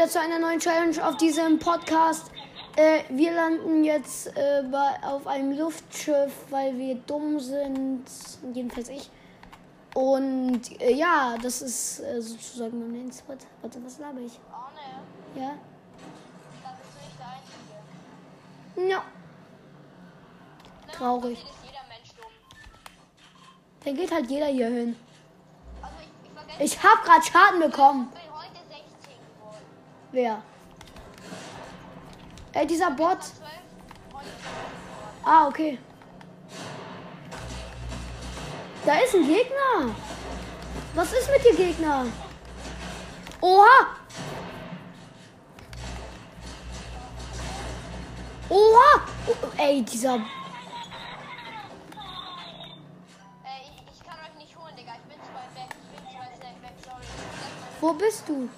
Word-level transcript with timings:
wieder 0.00 0.08
zu 0.08 0.18
einer 0.18 0.38
neuen 0.38 0.58
Challenge 0.58 1.06
auf 1.06 1.18
diesem 1.18 1.58
Podcast. 1.58 2.30
Äh, 2.74 3.00
wir 3.10 3.32
landen 3.32 3.84
jetzt 3.84 4.28
äh, 4.34 4.62
bei, 4.70 4.94
auf 5.06 5.26
einem 5.26 5.58
Luftschiff, 5.58 6.32
weil 6.48 6.78
wir 6.78 6.94
dumm 6.94 7.38
sind. 7.38 8.06
Jedenfalls 8.54 8.88
ich. 8.88 9.10
Und 9.94 10.80
äh, 10.80 10.94
ja, 10.94 11.36
das 11.42 11.60
ist 11.60 12.00
äh, 12.00 12.22
sozusagen 12.22 12.78
mein 12.78 12.92
Main 12.92 13.12
Spot. 13.12 13.36
Warte, 13.60 13.84
was 13.84 13.98
laber 13.98 14.20
ich? 14.20 14.40
Arne, 14.50 15.02
Ja? 15.34 15.52
da 16.62 16.70
bist 16.78 16.92
du 16.94 17.04
nicht 17.04 17.18
der 17.18 17.26
Einzige. 18.78 18.90
Ja. 18.90 18.98
Ne? 18.98 19.02
Traurig. 20.92 21.44
Dann 23.84 23.94
geht 23.94 24.10
halt 24.10 24.30
jeder 24.30 24.46
hier 24.46 24.68
hin. 24.68 24.96
Also 25.82 25.94
ich, 26.00 26.58
ich. 26.58 26.72
Ich 26.72 26.82
hab 26.82 27.04
grad 27.04 27.22
Schaden 27.22 27.60
bekommen. 27.60 28.10
Wer? 30.12 30.42
Ey, 32.52 32.66
dieser 32.66 32.90
Bot. 32.90 33.22
12, 33.22 33.32
heute 34.12 34.26
16 34.26 34.42
geworden. 34.88 35.24
Ah, 35.24 35.46
okay. 35.46 35.78
Da 38.84 38.96
ist 38.96 39.14
ein 39.14 39.26
Gegner. 39.26 39.94
Was 40.94 41.12
ist 41.12 41.30
mit 41.30 41.44
dir, 41.44 41.54
Gegner? 41.54 42.06
Oha! 43.40 43.86
Oha! 48.48 49.02
Oh, 49.28 49.34
ey, 49.58 49.82
dieser. 49.82 50.16
Äh, 50.16 50.18
ich, 53.62 53.84
ich 53.94 54.02
kann 54.04 54.18
euch 54.18 54.34
nicht 54.38 54.58
holen, 54.58 54.74
Digga. 54.76 54.92
Ich 54.94 55.02
bin 55.02 55.22
zu 55.22 55.32
weit 55.32 55.54
weg. 55.54 55.68
Ich 55.70 56.00
bin 56.00 56.10
zu 56.10 56.18
weit 56.18 56.40
weg. 56.42 56.74
Sorry. 56.84 57.04
Wo 57.80 57.92
bist 57.92 58.28
du? 58.28 58.48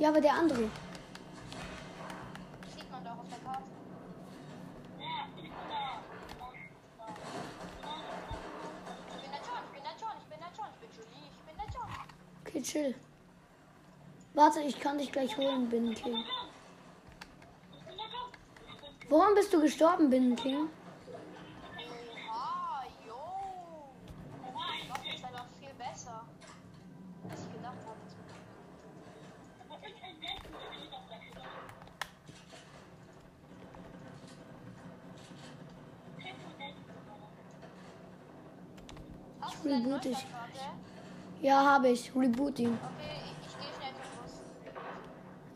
Ja, 0.00 0.08
aber 0.08 0.20
der 0.22 0.32
andere. 0.32 0.70
Sieht 2.74 2.90
man 2.90 3.04
doch 3.04 3.18
auf 3.18 3.28
der 3.28 3.38
Karte. 3.44 3.62
Ich 5.36 5.42
bin 9.20 9.30
der 9.30 9.42
John, 9.46 9.62
ich 9.66 9.72
bin 9.74 9.82
der 9.82 9.96
John, 10.00 10.16
ich 10.18 10.28
bin 10.30 10.38
der 10.40 10.52
John, 10.56 10.68
ich 10.72 10.80
bin 10.80 10.90
Julie, 10.96 11.28
ich 11.30 11.42
bin 11.44 11.54
der 11.58 11.68
John. 11.74 11.90
Okay, 12.46 12.62
chill. 12.62 12.94
Warte, 14.32 14.60
ich 14.60 14.80
kann 14.80 14.96
dich 14.96 15.12
gleich 15.12 15.36
holen, 15.36 15.68
Binnenking. 15.68 16.24
Woran 19.10 19.34
bist 19.34 19.52
du 19.52 19.60
gestorben, 19.60 20.08
Binnenking? 20.08 20.70
Oha, 22.26 22.84
jo. 23.06 23.20
Das 24.88 25.14
ist 25.14 25.24
einfach 25.26 25.46
viel 25.58 25.74
besser, 25.76 26.24
als 27.28 27.40
ich 27.44 27.52
gedacht 27.52 27.84
habe. 27.84 27.98
Hast 39.40 39.64
du 39.64 39.68
deinen 39.68 39.84
Reboot 39.84 40.04
ich. 40.04 40.12
Neustart-Karte? 40.12 40.60
Ja, 41.50 41.64
habe 41.64 41.88
ich. 41.88 42.14
Reboot 42.14 42.60
ihn. 42.60 42.78
Okay, 42.80 43.10
ich, 43.24 43.48
ich 43.48 43.58
gehe 43.58 43.74
schnell 43.76 43.92
Bus. 44.22 44.40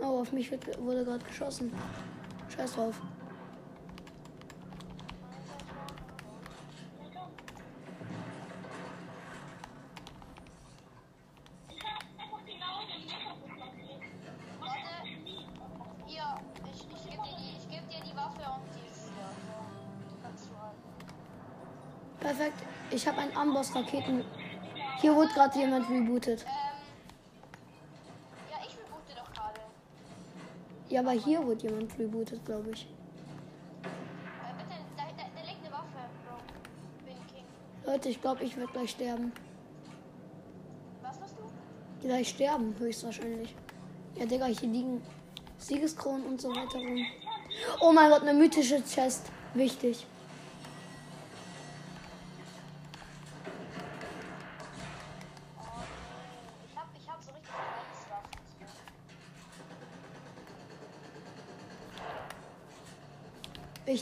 Oh, 0.01 0.23
auf 0.23 0.33
mich 0.33 0.51
wird, 0.51 0.83
wurde 0.83 1.05
gerade 1.05 1.25
geschossen. 1.25 1.73
Scheiß 2.49 2.73
drauf. 2.75 3.01
Perfekt. 22.19 22.63
Ich 22.91 23.07
habe 23.07 23.19
einen 23.19 23.37
Amboss-Raketen. 23.37 24.25
Hier 25.05 25.15
wurde 25.15 25.29
gerade 25.35 25.59
jemand 25.59 25.87
rebootet. 25.91 26.41
Ähm, 26.41 26.49
ja, 28.51 28.57
ich 28.67 28.71
reboote 28.71 29.15
doch 29.15 29.31
gerade. 29.35 29.61
Ja, 30.89 31.01
aber 31.03 31.11
hier 31.11 31.45
wurde 31.45 31.69
jemand 31.69 31.99
rebootet, 31.99 32.43
glaube 32.47 32.71
ich. 32.71 32.89
Äh. 37.85 37.91
Leute, 37.91 38.09
ich 38.09 38.19
glaube, 38.23 38.45
ich 38.45 38.57
werde 38.57 38.73
gleich 38.73 38.93
sterben. 38.93 39.31
Was 41.03 41.21
hast 41.21 41.37
du? 41.37 41.43
Gleich 42.01 42.31
sterben, 42.31 42.75
höchstwahrscheinlich. 42.79 43.55
Ja, 44.15 44.25
Digga, 44.25 44.47
hier 44.47 44.71
liegen 44.71 45.03
Siegeskronen 45.59 46.25
und 46.25 46.41
so 46.41 46.49
weiter 46.49 46.79
rum. 46.79 47.05
Oh 47.83 47.93
mein 47.93 48.09
Gott, 48.09 48.23
eine 48.23 48.33
mythische 48.33 48.83
Chest. 48.83 49.31
Wichtig. 49.53 50.07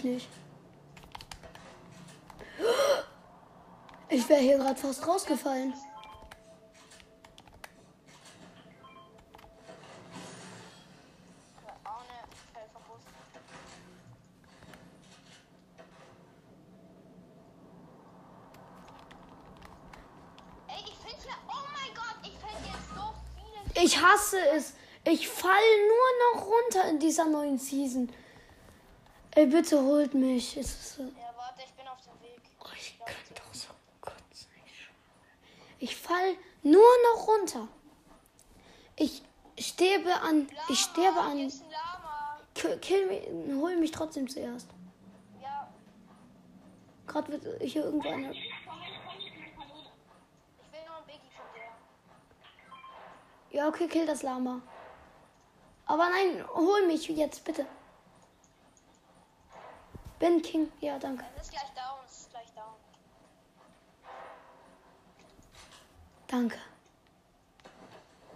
Ich 0.03 0.09
nicht. 0.09 0.29
Ich 4.09 4.29
wäre 4.29 4.41
hier 4.41 4.59
gerade 4.59 4.75
fast 4.75 5.07
rausgefallen. 5.07 5.73
Ich. 20.69 20.97
Oh 22.99 23.83
ich 23.85 24.03
hasse 24.03 24.41
es. 24.57 24.75
Ich 25.05 25.29
fall 25.29 25.53
nur 25.87 26.41
noch 26.41 26.47
runter 26.47 26.91
in 26.91 26.99
dieser 26.99 27.27
neuen 27.27 27.59
Season. 27.59 28.13
Ey, 29.35 29.47
bitte 29.47 29.81
holt 29.81 30.13
mich. 30.13 30.57
Es 30.59 30.67
ist 30.67 30.97
so. 30.97 31.03
Ja, 31.05 31.33
warte, 31.37 31.63
ich 31.65 31.73
bin 31.73 31.89
auf 31.89 31.99
dem 32.03 32.21
Weg. 32.23 32.41
Oh, 32.61 32.67
ich 32.77 32.99
kann 32.99 33.15
doch 33.35 33.55
so 33.55 33.69
kotzen. 34.01 34.49
Ich. 34.67 35.91
Ich 35.91 35.97
fall 35.97 36.37
nur 36.63 36.83
noch 37.15 37.27
runter. 37.27 37.67
Ich 38.97 39.23
sterbe 39.59 40.21
an. 40.21 40.49
Ich 40.69 40.81
sterbe 40.81 41.17
Lama, 41.17 41.31
an. 41.31 41.37
Hier 41.39 41.47
ist 41.47 41.63
ein 41.63 41.71
Lama. 41.71 42.41
Kill, 42.55 42.79
kill 42.79 43.07
mich. 43.07 43.57
Hol 43.57 43.77
mich 43.79 43.91
trotzdem 43.91 44.29
zuerst. 44.29 44.69
Ja, 45.43 45.73
Gerade 47.07 47.33
wird 47.33 47.63
hier 47.63 47.85
irgendwo 47.85 48.09
eine. 48.11 48.33
ich. 48.33 48.51
Ja, 53.51 53.69
okay, 53.69 53.87
kill 53.87 54.07
das 54.07 54.23
Lama. 54.23 54.61
Aber 55.87 56.09
nein, 56.09 56.45
hol 56.55 56.87
mich 56.87 57.09
jetzt, 57.09 57.45
bitte. 57.45 57.67
Ben 60.23 60.41
King. 60.41 60.71
Ja, 60.81 61.01
danke. 61.01 61.25
Es 61.37 61.47
ist 61.47 61.51
gleich 61.51 61.75
down, 61.75 61.99
es 62.07 62.19
ist 62.19 62.31
gleich 62.31 62.55
down. 62.55 62.77
Danke. 66.29 66.59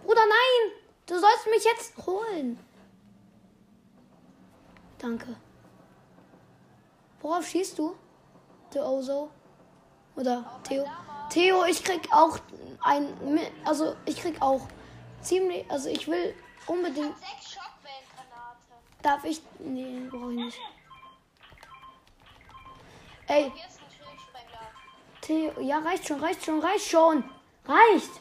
Bruder, 0.03 0.25
nein! 0.25 0.81
Du 1.05 1.17
sollst 1.17 1.47
mich 1.49 1.63
jetzt 1.63 2.05
holen. 2.05 2.59
Danke. 4.97 5.37
Worauf 7.21 7.47
schießt 7.47 7.79
du? 7.79 7.95
Der 8.73 8.85
Ozo? 8.85 9.29
Oder 10.17 10.59
Theo? 10.63 10.83
Theo, 11.29 11.63
ich 11.63 11.81
krieg 11.85 12.09
auch 12.11 12.37
ein. 12.83 13.39
Also, 13.63 13.95
ich 14.03 14.17
krieg 14.17 14.41
auch 14.41 14.67
ziemlich. 15.21 15.63
Also, 15.71 15.87
ich 15.87 16.05
will 16.09 16.35
unbedingt. 16.65 17.15
Darf 19.01 19.23
ich. 19.23 19.41
Nee, 19.59 20.01
brauche 20.11 20.33
ich 20.33 20.37
nicht. 20.37 20.59
Ey. 23.27 23.51
Theo. 25.21 25.59
Ja, 25.59 25.79
reicht 25.79 26.07
schon, 26.07 26.19
reicht 26.23 26.45
schon, 26.45 26.59
reicht 26.59 26.89
schon. 26.89 27.23
Reicht! 27.65 28.11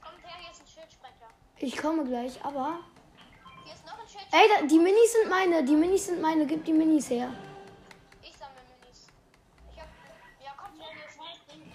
Kommt 0.00 0.22
her, 0.24 0.36
hier 0.40 0.50
ist 0.50 0.62
ein 0.62 0.66
Schildsprengler. 0.66 1.28
Ich 1.58 1.76
komme 1.76 2.04
gleich, 2.04 2.42
aber. 2.42 2.78
Hier 3.64 3.74
ist 3.74 3.84
noch 3.84 3.98
ein 3.98 4.08
Schildsprengler. 4.08 4.56
Ey, 4.56 4.62
da, 4.62 4.66
die 4.66 4.78
Minis 4.78 5.12
sind 5.12 5.28
meine, 5.28 5.62
die 5.62 5.76
Minis 5.76 6.06
sind 6.06 6.22
meine, 6.22 6.46
gib 6.46 6.64
die 6.64 6.72
Minis 6.72 7.10
her. 7.10 7.30
Ich 8.22 8.34
sammle 8.38 8.62
Minis. 8.80 9.08
Ich 9.70 9.78
hab. 9.78 9.88
Ja, 10.42 10.52
kommt 10.56 10.80
her, 10.80 10.88
hier 10.94 11.06
ist 11.06 11.20
ein. 11.20 11.72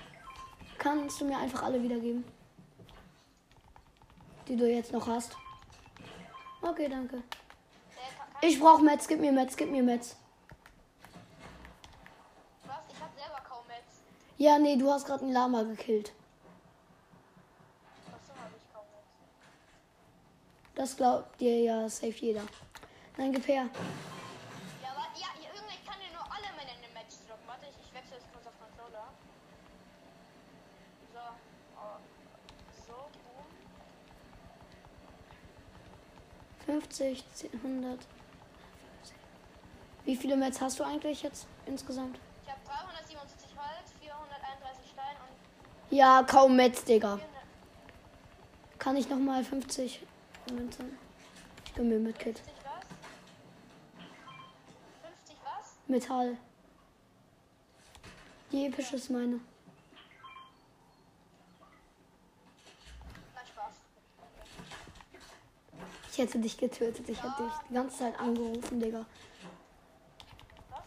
Kannst 0.79 1.21
du 1.21 1.25
mir 1.25 1.37
einfach 1.37 1.61
alle 1.61 1.81
wiedergeben? 1.83 2.23
Die 4.47 4.55
du 4.55 4.67
jetzt 4.67 4.91
noch 4.91 5.05
hast. 5.05 5.37
Okay, 6.63 6.89
danke. 6.89 7.21
Ich 8.41 8.59
brauche 8.59 8.81
Metz, 8.81 9.07
gib 9.07 9.19
mir 9.19 9.31
Metz, 9.31 9.55
gib 9.55 9.69
mir 9.69 9.83
Metz. 9.83 10.15
was? 12.65 12.93
Ich 12.93 12.99
hab 13.01 13.13
selber 13.15 13.41
kaum 13.47 13.65
Metz. 13.67 14.01
Ja, 14.41 14.57
nee, 14.57 14.75
du 14.75 14.89
hast 14.89 15.05
gerade 15.05 15.23
einen 15.23 15.33
Lama 15.33 15.61
gekillt. 15.61 16.13
Das 20.73 20.97
glaubt 20.97 21.39
dir 21.39 21.59
ja 21.61 21.87
safe 21.87 22.25
jeder. 22.25 22.41
Nein, 23.17 23.33
gib 23.33 23.47
her. 23.47 23.69
Ja, 24.81 24.89
warte, 24.95 25.21
ja, 25.21 25.27
irgendwie 25.37 25.75
ich 25.75 25.85
kann 25.85 25.99
dir 25.99 26.11
nur 26.11 26.23
alle 26.23 26.47
meine 26.57 26.71
Matches 26.91 27.19
droppen. 27.27 27.45
Warte, 27.45 27.67
ich, 27.69 27.85
ich 27.85 27.93
wechsle 27.93 28.15
jetzt 28.15 28.33
kurz 28.33 28.47
auf 28.47 28.53
Controller. 28.57 29.13
So. 31.13 31.19
Oh. 31.77 31.99
So, 32.87 32.93
boom. 36.65 36.81
50, 36.81 37.23
10, 37.31 37.51
100. 37.63 37.99
Wie 40.05 40.15
viele 40.15 40.35
Mets 40.35 40.59
hast 40.59 40.79
du 40.79 40.83
eigentlich 40.83 41.21
jetzt 41.21 41.45
insgesamt? 41.67 42.17
Ich 42.43 42.49
habe 42.49 42.59
377 42.65 43.49
Holz, 43.55 43.93
431 44.01 44.91
Stein 44.91 45.15
und 45.21 45.37
Ja, 45.91 46.23
kaum 46.23 46.55
Mets, 46.55 46.85
Digga. 46.85 47.17
400. 47.17 47.29
Kann 48.79 48.95
ich 48.95 49.09
nochmal 49.09 49.43
50 49.43 50.01
Münzen? 50.53 50.97
Ich 51.65 51.73
gönn 51.73 51.89
mir 51.89 51.99
mit 51.99 52.17
Kit. 52.17 52.37
50 52.37 52.55
was? 52.63 52.85
50 55.03 55.35
was? 55.43 55.75
Metall. 55.87 56.37
Die 58.53 58.67
epische 58.67 58.95
ist 58.95 59.09
meine. 59.09 59.41
Ich 66.09 66.17
hätte 66.17 66.39
dich 66.39 66.57
getötet. 66.57 67.09
Ich 67.09 67.21
hätte 67.21 67.43
dich 67.43 67.53
die 67.69 67.73
ganze 67.73 67.97
Zeit 67.97 68.17
angerufen, 68.17 68.79
Digga. 68.79 69.05
Was? 70.69 70.79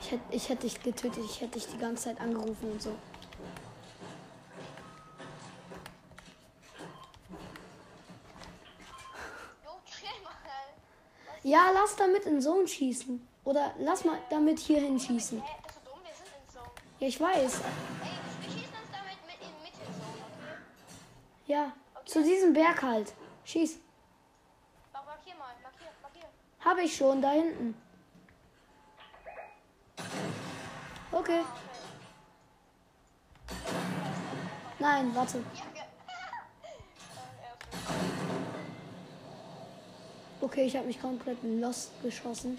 Ich 0.00 0.10
hätte, 0.10 0.22
ich 0.30 0.48
hätte 0.50 0.62
dich 0.62 0.82
getötet. 0.82 1.24
Ich 1.24 1.40
hätte 1.40 1.58
dich 1.58 1.68
die 1.68 1.78
ganze 1.78 2.04
Zeit 2.04 2.20
angerufen 2.20 2.72
und 2.72 2.82
so. 2.82 2.94
Ja, 11.52 11.70
lass 11.70 11.94
damit 11.96 12.24
in 12.24 12.40
Zone 12.40 12.66
schießen. 12.66 13.28
Oder 13.44 13.74
lass 13.78 14.06
mal 14.06 14.18
damit 14.30 14.58
hier 14.58 14.80
hinschießen. 14.80 15.38
Hä, 15.38 15.56
bist 15.66 15.80
du 15.84 15.90
dumm? 15.90 16.00
Wir 16.02 16.14
sind 16.14 16.28
in 16.28 16.50
Zone. 16.50 16.70
Ja, 16.98 17.06
ich 17.08 17.20
weiß. 17.20 17.60
Ey, 17.60 17.68
wir 18.40 18.50
schießen 18.52 18.74
uns 18.80 18.90
damit 18.90 19.18
mit 19.26 19.36
in 19.46 19.62
Mitte-Zone, 19.62 20.24
okay? 20.32 20.56
Ja, 21.44 21.72
zu 22.06 22.22
diesem 22.22 22.54
Berg 22.54 22.82
halt. 22.82 23.12
Schieß. 23.44 23.78
Markier 24.94 25.34
mal, 25.34 25.52
markier, 25.62 25.88
markier. 26.00 26.24
Habe 26.60 26.84
ich 26.84 26.96
schon, 26.96 27.20
da 27.20 27.32
hinten. 27.32 27.74
Okay. 31.12 31.40
Okay. 31.40 31.44
Nein, 34.78 35.14
warte. 35.14 35.44
Ja, 35.54 35.71
Okay, 40.52 40.66
ich 40.66 40.76
habe 40.76 40.86
mich 40.86 41.00
komplett 41.00 41.38
lost 41.42 41.90
geschossen. 42.02 42.58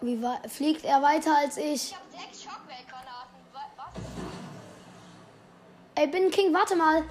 Wie 0.00 0.18
fliegt 0.48 0.82
er 0.82 1.02
weiter 1.02 1.36
als 1.36 1.58
ich? 1.58 1.90
Ich 1.90 1.94
hab 1.94 2.10
sechs 2.10 2.42
Schockwellgranaten. 2.44 3.36
Wa- 3.52 3.70
Was? 3.76 3.92
Ey, 5.94 6.06
Bin 6.06 6.30
King, 6.30 6.54
warte 6.54 6.74
mal. 6.74 7.04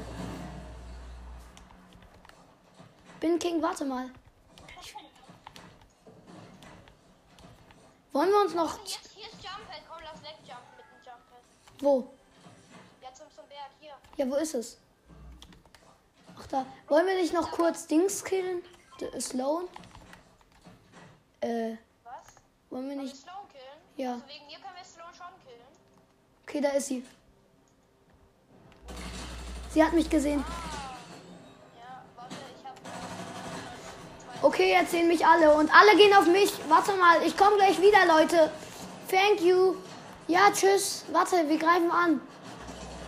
Bin 3.20 3.38
King, 3.38 3.62
warte 3.62 3.86
mal. 3.86 4.10
Wollen 8.12 8.30
wir 8.32 8.42
uns 8.42 8.56
noch. 8.56 8.80
Jetzt 8.80 9.12
hier 9.14 9.26
ist 9.26 9.34
Jumppad. 9.34 9.82
Komm, 9.88 9.98
lass 10.04 10.20
wegjumpen 10.24 10.78
mit 10.78 10.86
dem 10.90 11.06
Jumppad. 11.06 11.44
Wo? 11.80 12.10
Ja, 13.04 13.14
zum, 13.14 13.28
zum 13.36 13.46
Berg. 13.48 13.70
Hier. 13.80 13.94
Ja, 14.18 14.28
wo 14.32 14.36
ist 14.38 14.56
es? 14.56 14.80
Da. 16.56 16.66
Wollen 16.88 17.06
wir 17.06 17.16
nicht 17.16 17.34
noch 17.34 17.52
kurz 17.52 17.86
Dings 17.86 18.24
killen? 18.24 18.62
D 19.02 19.20
Sloan? 19.20 19.66
Äh, 21.42 21.72
Was? 22.06 22.36
wollen 22.70 22.88
wir 22.88 22.96
nicht. 22.96 23.14
Sloan 23.14 23.46
killen? 23.52 23.78
Ja. 23.98 24.14
Also 24.14 24.24
wegen 24.28 24.48
dir 24.48 24.60
können 24.60 24.76
wir 24.78 24.86
Sloan 24.86 25.14
schon 25.14 25.28
killen. 25.46 25.66
Okay, 26.48 26.62
da 26.62 26.70
ist 26.70 26.88
sie. 26.88 27.06
Sie 29.72 29.84
hat 29.84 29.92
mich 29.92 30.10
gesehen. 30.10 30.46
Ja, 31.78 32.04
warte, 32.16 32.36
ich 32.58 32.66
hab. 32.66 32.76
Äh, 32.76 34.46
Okay, 34.48 34.72
jetzt 34.72 34.92
sehen 34.92 35.10
mich 35.10 35.26
alle 35.26 35.54
und 35.56 35.70
alle 35.76 35.98
gehen 35.98 36.14
auf 36.14 36.28
mich. 36.28 36.54
Warte 36.70 36.94
mal, 36.94 37.22
ich 37.24 37.36
komme 37.36 37.58
gleich 37.58 37.82
wieder, 37.82 38.06
Leute. 38.06 38.50
Thank 39.12 39.42
you. 39.42 39.76
Ja, 40.30 40.50
tschüss. 40.54 41.04
Warte, 41.12 41.50
wir 41.50 41.58
greifen 41.58 41.92
an. 41.92 42.22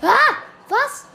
Ah! 0.02 0.36
Was? 0.68 1.06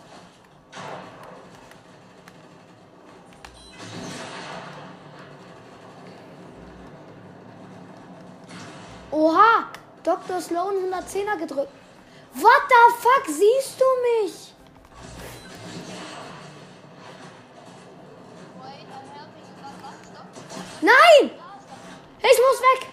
Oha! 9.12 9.68
Dr. 10.02 10.40
Sloan 10.40 10.74
110er 10.90 11.38
gedrückt. 11.38 11.70
What 12.34 12.62
the 12.68 12.94
fuck? 12.98 13.26
Siehst 13.26 13.78
du 13.78 13.84
mich? 14.24 14.54
Nein! 20.80 21.30
Ich 22.18 22.38
muss 22.38 22.60
weg! 22.60 22.88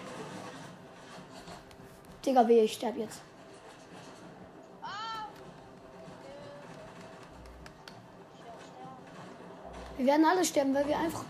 Digga, 2.24 2.46
weh, 2.46 2.64
ich 2.64 2.74
sterb 2.74 2.96
jetzt. 2.96 3.20
Wir 9.96 10.06
werden 10.06 10.24
alle 10.24 10.44
sterben, 10.44 10.74
weil 10.74 10.86
wir 10.86 10.98
einfach. 10.98 11.24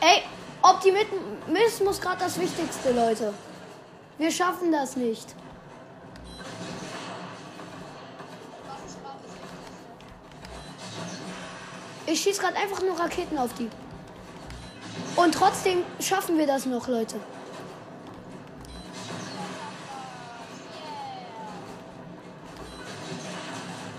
Ey, 0.00 0.22
Optimismus 0.62 2.00
gerade 2.00 2.18
das 2.20 2.38
Wichtigste, 2.38 2.92
Leute. 2.92 3.32
Wir 4.18 4.30
schaffen 4.30 4.72
das 4.72 4.96
nicht. 4.96 5.34
Ich 12.06 12.22
schieß 12.22 12.38
gerade 12.38 12.56
einfach 12.56 12.80
nur 12.82 12.98
Raketen 12.98 13.38
auf 13.38 13.52
die. 13.54 13.68
Und 15.14 15.34
trotzdem 15.34 15.84
schaffen 16.00 16.38
wir 16.38 16.46
das 16.46 16.64
noch, 16.64 16.88
Leute. 16.88 17.16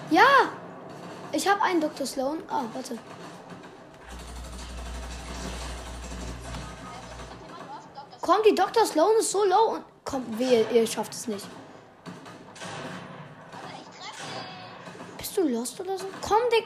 Ja! 0.09 0.23
Ich 1.31 1.47
habe 1.47 1.61
einen 1.61 1.79
Dr. 1.79 2.07
Sloan. 2.07 2.39
Ah, 2.49 2.63
warte. 2.73 2.97
Komm, 8.29 8.43
die 8.43 8.53
Dr. 8.53 8.85
Sloan 8.85 9.15
ist 9.17 9.31
so 9.31 9.43
low 9.43 9.73
und. 9.73 9.83
Komm, 10.05 10.23
wehe, 10.37 10.63
ihr 10.71 10.85
schafft 10.85 11.13
es 11.13 11.27
nicht. 11.27 11.47
Bist 15.17 15.35
du 15.35 15.47
lost 15.47 15.79
oder 15.79 15.97
so? 15.97 16.05
Komm, 16.21 16.37
Dick. 16.51 16.65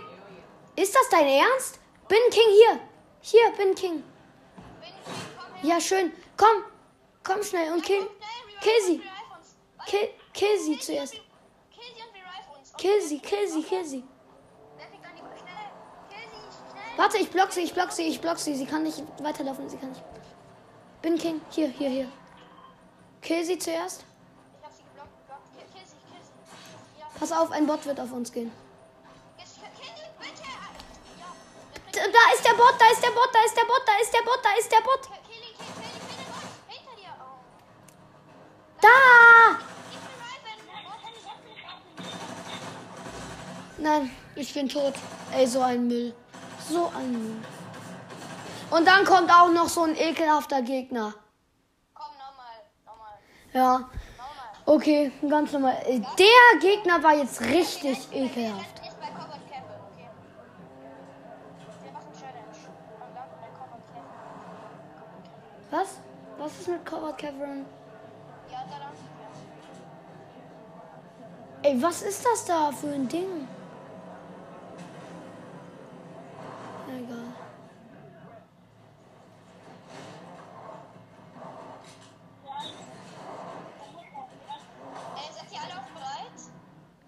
Ist 0.76 0.94
das 0.94 1.08
dein 1.10 1.26
Ernst? 1.26 1.80
Bin 2.10 2.18
King 2.32 2.50
hier. 2.52 2.80
Hier, 3.22 3.52
Bin 3.58 3.74
King. 3.76 4.04
Ja, 5.62 5.80
schön. 5.80 6.12
Komm. 6.36 6.66
Komm 7.24 7.42
schnell 7.42 7.72
und 7.72 7.82
kill. 7.82 8.10
Kill 8.60 8.82
sie. 8.86 9.02
Kill, 9.86 10.10
kill 10.34 10.60
sie 10.60 10.80
zuerst. 10.80 11.14
Kill 12.78 13.02
sie 13.02 13.20
Kill 13.20 13.48
sie, 13.48 13.64
kill 13.64 13.86
sie! 13.86 14.04
Warte, 16.98 17.20
ich 17.20 17.30
block 17.30 17.54
sie, 17.54 17.62
ich 17.62 17.74
block 17.74 17.94
sie, 17.94 18.10
ich 18.10 18.20
block 18.20 18.38
sie. 18.38 18.54
Sie 18.54 18.66
kann 18.66 18.84
nicht 18.84 19.02
weiterlaufen, 19.22 19.70
sie 19.70 19.78
kann 19.78 19.92
nicht. 19.92 20.04
Bin 21.04 21.18
King. 21.18 21.42
Hier, 21.50 21.68
hier, 21.68 21.90
hier. 21.90 22.08
Kill 23.22 23.44
sie 23.44 23.60
zuerst. 23.60 24.06
Ich 24.58 24.66
hab 24.66 24.72
sie 24.74 24.84
geblockt, 24.84 25.12
geblockt. 25.20 25.48
Kill, 25.54 25.68
kill 25.74 25.86
sie, 25.86 26.00
kill 26.08 26.24
sie. 26.24 27.00
Ja, 27.02 27.08
Pass 27.20 27.32
auf, 27.34 27.52
ein 27.52 27.68
Bot 27.68 27.86
wird 27.86 28.00
auf 28.00 28.14
uns 28.14 28.32
gehen. 28.32 28.50
jetzt 29.38 29.56
kill 29.60 29.70
kill 29.78 29.94
sie, 29.98 30.10
bitte! 30.18 30.48
Ja, 31.20 32.08
D 32.08 32.12
da 32.14 32.34
ist 32.34 32.46
der 32.46 32.54
Bot, 32.54 32.76
da 32.80 32.86
ist 32.90 33.04
der 33.04 33.12
Bot, 33.12 33.30
da 33.34 33.40
ist 33.46 33.56
der 33.58 33.66
Bot, 33.66 33.82
da 33.86 33.94
ist 34.02 34.14
der 34.14 34.22
Bot, 34.22 34.40
da 34.44 34.50
ist 34.58 34.72
der 34.72 34.82
Bot. 34.82 35.10
Da! 38.82 39.60
Nein, 43.78 44.10
ich 44.36 44.54
bin 44.54 44.70
tot. 44.70 44.94
Ey, 45.34 45.46
so 45.48 45.62
ein 45.62 45.86
Müll. 45.86 46.14
So 46.70 46.90
ein 46.96 47.12
Müll. 47.12 47.53
Und 48.76 48.88
dann 48.88 49.06
kommt 49.06 49.30
auch 49.32 49.52
noch 49.52 49.70
so 49.70 49.84
ein 49.84 49.96
ekelhafter 49.96 50.62
Gegner. 50.64 51.14
Komm, 51.94 52.08
nochmal, 52.18 52.56
nochmal, 52.86 53.14
Ja, 53.54 53.90
okay, 54.66 55.12
ganz 55.30 55.52
normal. 55.52 55.78
Der 55.86 56.60
Gegner 56.60 57.04
war 57.04 57.14
jetzt 57.14 57.40
richtig 57.42 58.12
ekelhaft. 58.12 58.82
Was? 65.70 65.98
Was 66.38 66.60
ist 66.60 66.68
mit 66.68 66.86
Covered 66.86 67.18
Cavern? 67.18 67.66
Ja, 68.52 68.64
da 68.70 68.78
lang. 68.78 68.94
Ey, 71.64 71.82
was 71.82 72.02
ist 72.02 72.24
das 72.26 72.46
da 72.46 72.72
für 72.72 72.90
ein 72.90 73.08
Ding? 73.08 73.48
Egal. 76.88 77.34
Ey, 85.16 85.30
seid 85.32 85.52
ihr 85.52 85.60
alle 85.60 85.80
auch 85.80 85.90
bereit? 85.92 86.40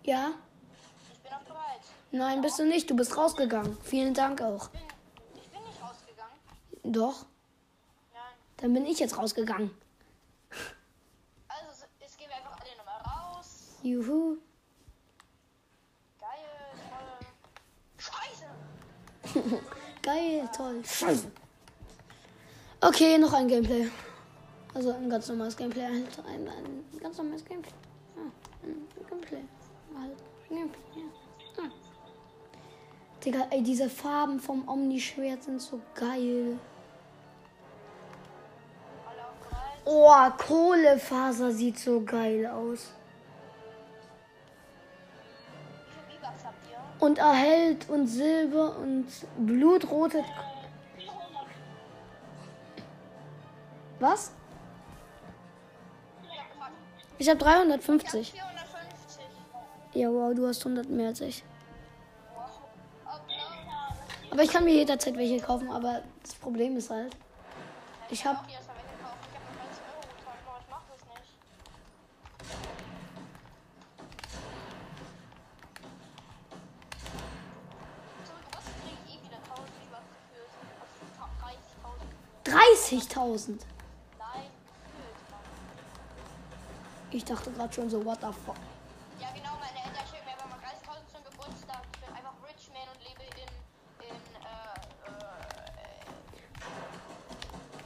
Ja? 0.06 0.34
Ich 1.12 1.20
bin 1.20 1.34
auch 1.34 1.42
bereit. 1.42 1.82
Nein, 2.12 2.42
bist 2.42 2.60
du 2.60 2.66
nicht. 2.66 2.88
Du 2.90 2.96
bist 2.96 3.18
rausgegangen. 3.18 3.76
Vielen 3.82 4.14
Dank 4.14 4.40
auch. 4.42 4.70
Ich 4.72 4.80
bin, 4.80 4.82
ich 5.42 5.50
bin 5.50 5.64
nicht 5.64 5.82
rausgegangen. 5.82 6.38
Doch. 6.84 7.26
Nein. 8.14 8.22
Dann 8.58 8.74
bin 8.74 8.86
ich 8.86 9.00
jetzt 9.00 9.18
rausgegangen. 9.18 9.72
Also, 11.48 11.86
jetzt 12.00 12.20
gehen 12.20 12.28
wir 12.30 12.36
einfach 12.36 12.60
alle 12.62 12.78
nochmal 12.78 13.02
raus. 13.02 13.80
Juhu. 13.82 14.38
Geil, 16.20 16.46
toll. 16.88 17.28
Scheiße. 19.34 19.60
Geil, 20.04 20.50
toll. 20.56 20.86
Scheiße. 20.86 21.32
Okay, 22.82 23.18
noch 23.18 23.34
ein 23.34 23.48
Gameplay. 23.48 23.90
Also 24.76 24.92
ein 24.92 25.10
ganz 25.10 25.28
normales 25.30 25.58
Gameplay. 25.58 25.86
Ein, 25.86 26.08
ein 26.28 27.00
ganz 27.00 27.18
normales 27.18 27.44
Gameplay. 27.44 27.74
Ja, 28.16 28.22
ein 28.62 28.88
Gameplay. 29.10 29.44
Ja. 30.50 31.64
Digga, 33.24 33.48
ey, 33.50 33.64
diese 33.64 33.90
Farben 33.90 34.40
vom 34.40 34.68
Omni-Schwert 34.68 35.44
sind 35.44 35.62
so 35.62 35.82
geil. 35.96 36.60
Oh, 39.84 40.12
Kohlefaser 40.38 41.52
sieht 41.52 41.80
so 41.80 42.02
geil 42.02 42.48
aus. 42.48 42.92
Und 47.00 47.20
erhellt 47.20 47.90
und 47.90 48.08
Silber 48.08 48.78
und 48.78 49.08
blutrote. 49.38 50.24
Was? 54.00 54.32
Ich 57.18 57.30
habe 57.30 57.30
Ich 57.30 57.30
hab 57.30 57.40
350. 57.40 58.34
450. 59.96 60.02
Ja, 60.02 60.10
wow, 60.12 60.34
du 60.36 60.46
hast 60.46 60.66
100 60.66 60.90
mehr 60.90 61.08
als 61.08 61.22
ich. 61.22 61.44
Aber 64.32 64.44
ich 64.44 64.52
kann 64.52 64.66
mir 64.66 64.74
jederzeit 64.74 65.16
welche 65.16 65.40
kaufen, 65.40 65.72
aber 65.72 66.02
das 66.22 66.36
Problem 66.36 66.76
ist 66.76 66.90
halt, 66.90 67.16
ich 68.10 68.26
habe 68.26 68.38
auch 68.38 68.46
die 68.46 68.52
erstmal 68.52 68.76
weggekauft. 68.76 69.16
Ich 69.32 69.36
hab 69.38 69.44
nur 69.48 69.64
30 69.64 69.80
Euro 69.88 70.02
gezahlt, 70.12 70.40
aber 70.46 70.60
ich 70.60 70.68
mach 70.70 70.84
das 70.92 71.00
nicht. 71.08 71.32
So, 78.28 78.34
du 78.36 78.48
wirst 78.52 78.68
krieg 78.84 79.00
ich 79.08 79.24
wieder 79.24 79.40
1000 79.40 79.72
V-Bucks 79.72 80.16
gefühlt. 80.36 80.52
Also 81.88 82.04
30.000. 83.08 83.16
30.000. 83.16 83.64
Nein, 84.20 84.52
gefühlt, 84.84 85.20
Mann. 85.32 85.48
Ich 87.12 87.24
dachte 87.24 87.52
gerade 87.52 87.74
schon 87.74 87.90
so, 87.90 88.04
what 88.04 88.20
the 88.20 88.28
fuck. 88.46 88.58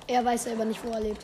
Er 0.10 0.25
weiß 0.25 0.44
selber 0.46 0.66
nicht, 0.66 0.84
wo 0.84 0.89
er 0.89 1.01
lebt. 1.01 1.24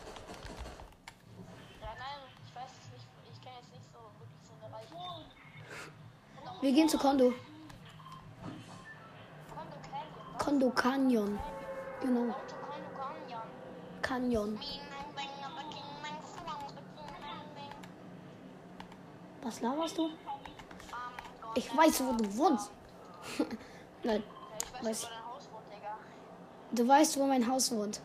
ja, 1.82 1.88
nein, 1.98 2.22
ich 2.46 2.56
weiß 2.56 2.70
es 2.70 2.92
nicht. 2.94 3.08
Ich 3.34 3.42
kenne 3.42 3.56
jetzt 3.60 3.72
nicht 3.74 3.88
so 3.92 4.00
wirklich 4.20 4.46
so 4.48 4.54
eine 4.62 4.72
reiche. 4.75 6.62
Wir 6.62 6.72
gehen 6.72 6.88
zu 6.88 6.98
Kondo. 7.00 7.34
Kondo 10.38 10.70
Canyon. 10.70 10.70
Canyon. 10.75 11.39
Genau, 12.01 12.36
Canyon. 14.01 14.54
Canyon. 14.54 14.60
Was 19.42 19.62
laberst 19.62 19.98
du? 19.98 20.10
Ich 21.56 21.75
weiß, 21.75 22.04
wo 22.04 22.13
du 22.13 22.38
wohnst. 22.38 22.70
Nein, 24.04 24.22
Ja, 24.24 24.58
ich 24.58 24.74
weiß, 24.74 24.84
Weiß 24.86 25.04
wo 25.04 25.08
dein 25.08 25.25
Haus 25.25 25.50
wohnt, 25.51 25.65
Digga. 25.72 25.98
du 26.72 26.88
weißt, 26.88 27.18
wo 27.20 27.25
mein 27.25 27.48
Haus 27.48 27.72
wohnt. 27.72 28.01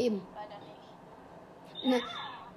Nein, 0.00 0.06
Eben. 0.06 0.26
leider 0.34 0.58
nicht. 0.64 1.84
Ne, 1.84 1.96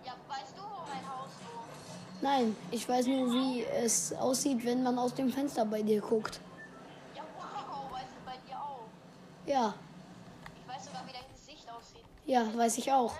Ja, 0.05 0.13
weißt 0.29 0.57
du, 0.57 0.61
wo 0.61 0.79
mein 0.87 1.03
Haus 1.09 1.29
wohnt? 1.43 2.21
nein, 2.21 2.55
ich 2.71 2.87
weiß 2.87 3.05
nur, 3.07 3.31
wie 3.33 3.63
es 3.65 4.13
aussieht, 4.13 4.63
wenn 4.65 4.83
man 4.83 4.97
aus 4.97 5.13
dem 5.13 5.29
Fenster 5.31 5.65
bei 5.65 5.81
dir 5.81 5.99
guckt. 6.01 6.39
Ja, 7.15 7.23
wow, 7.37 7.91
weißt 7.91 8.05
du 8.17 8.25
bei 8.25 8.37
dir 8.47 8.57
auch. 8.57 8.85
Ja, 9.45 9.73
Ich 10.55 10.67
weiß 10.73 10.85
sogar, 10.85 11.03
wie 11.07 11.11
dein 11.13 11.29
Gesicht 11.33 11.67
aussieht. 11.69 12.03
ja, 12.25 12.45
weiß 12.55 12.77
ich 12.77 12.91
auch. 12.91 13.13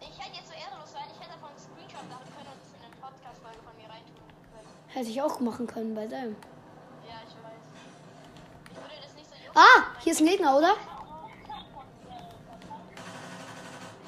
Ich 0.00 0.18
hätte 0.18 0.36
jetzt 0.36 0.48
so 0.48 0.54
ehrenlos 0.54 0.92
sein, 0.92 1.02
ich 1.12 1.18
hätte 1.20 1.32
davon 1.34 1.48
einen 1.50 1.58
Screenshot 1.58 2.08
machen 2.08 2.28
können 2.36 2.46
und 2.46 2.60
das 2.62 2.70
in 2.78 2.84
eine 2.86 2.94
Podcast-Folge 3.02 3.58
von 3.64 3.74
mir 3.76 3.88
reintun 3.90 4.22
können. 4.54 4.68
Hätte 4.88 5.08
ich 5.10 5.20
auch 5.22 5.40
machen 5.40 5.66
können 5.66 5.94
bei 5.96 6.06
deinem. 6.06 6.36
Ja, 7.08 7.18
ich 7.26 7.34
weiß. 7.42 7.64
Ich 8.70 8.76
würde 8.78 9.02
das 9.02 9.14
nicht 9.14 9.26
so. 9.26 9.34
Ah, 9.58 9.82
hier 10.02 10.12
ist 10.12 10.20
ein 10.20 10.26
Gegner, 10.26 10.56
oder? 10.58 10.74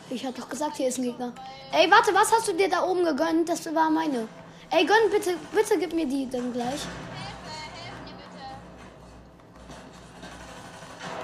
Ich 0.08 0.24
hatte 0.24 0.40
doch 0.40 0.48
gesagt, 0.48 0.76
hier 0.76 0.88
ist 0.88 0.98
ein 0.98 1.02
Gegner. 1.02 1.32
Ey, 1.72 1.90
warte, 1.90 2.14
was 2.14 2.30
hast 2.32 2.46
du 2.48 2.52
dir 2.52 2.68
da 2.68 2.84
oben 2.84 3.04
gegönnt? 3.04 3.48
Das 3.48 3.74
war 3.74 3.90
meine. 3.90 4.28
Ey, 4.70 4.84
gönn 4.84 5.10
bitte, 5.10 5.34
bitte 5.52 5.78
gib 5.78 5.92
mir 5.92 6.06
die 6.06 6.28
dann 6.30 6.52
gleich. 6.52 6.80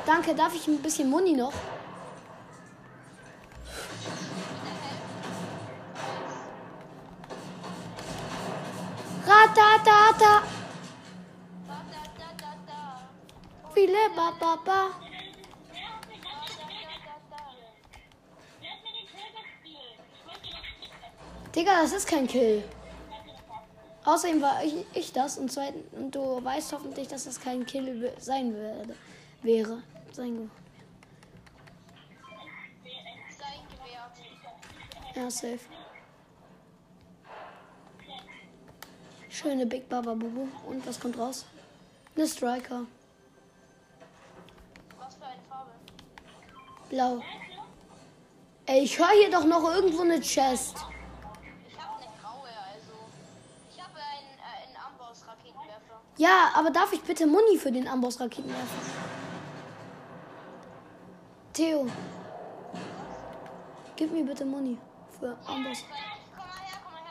Danke, 0.05 0.35
darf 0.35 0.55
ich 0.55 0.67
ein 0.67 0.83
bisschen 0.83 1.09
Muni 1.09 1.33
noch? 1.33 1.53
Ratatata, 9.25 10.43
viele 13.75 14.11
ba 14.17 14.33
ba 14.39 14.57
ba. 14.65 14.91
Da, 14.91 14.91
da, 14.91 14.91
da, 14.91 14.99
da. 15.01 15.03
Digga, 21.55 21.83
das 21.83 21.93
ist 21.93 22.07
kein 22.07 22.27
Kill. 22.27 22.63
Außerdem 24.05 24.41
war 24.43 24.65
ich, 24.65 24.75
ich 24.95 25.13
das 25.13 25.39
und 25.39 25.53
zweitens, 25.53 25.83
und 25.93 26.15
du 26.15 26.43
weißt 26.43 26.73
hoffentlich, 26.73 27.07
dass 27.09 27.25
das 27.25 27.41
kein 27.41 27.65
Kill 27.67 28.13
sein 28.19 28.55
werde, 28.55 28.97
wäre. 29.43 29.83
Sein 30.13 30.37
ge- 30.37 30.49
Sein 33.39 33.61
gewährt. 33.71 35.17
ja, 35.17 35.31
safe. 35.31 35.59
Schöne 39.31 39.67
Big 39.67 39.89
Baba 39.89 40.15
Bubu. 40.15 40.47
Und 40.69 40.87
was 40.87 40.99
kommt 41.01 41.19
raus? 41.19 41.47
Eine 42.17 42.27
Striker. 42.27 42.83
Was 44.99 45.15
für 45.15 45.25
eine 45.27 45.41
Farbe? 45.49 45.71
Blau. 46.91 47.23
Ey, 48.67 48.81
ich 48.83 48.99
höre 48.99 49.11
hier 49.21 49.31
doch 49.31 49.45
noch 49.45 49.65
irgendwo 49.75 50.03
eine 50.03 50.21
Chest. 50.21 50.77
Ja, 56.23 56.53
aber 56.55 56.71
darf 56.71 56.93
ich 56.93 57.03
bitte 57.03 57.27
Muni 57.27 57.59
für 57.59 57.73
den 57.73 57.89
Amboss-Raketenwerfer? 57.89 58.63
Theo. 61.53 61.89
Gib 63.97 64.13
mir 64.13 64.25
bitte 64.25 64.45
Muni 64.45 64.79
für 65.19 65.37
Amboss. 65.45 65.79
Ich, 65.79 65.85
komm 66.37 66.47
mal 66.47 66.61
her, 66.61 66.79
komm 66.85 66.93
mal 66.93 67.03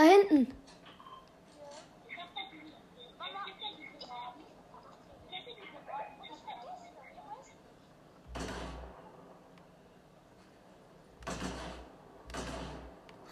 Da 0.00 0.06
hinten. 0.06 0.46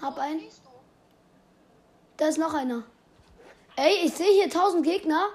Hab 0.03 0.19
einen. 0.19 0.43
Da 2.19 2.27
ist 2.27 2.37
noch 2.37 2.53
einer. 2.53 2.83
Ey, 3.77 4.05
ich 4.05 4.13
sehe 4.13 4.27
hier 4.27 4.51
tausend 4.51 4.85
Gegner. 4.85 5.29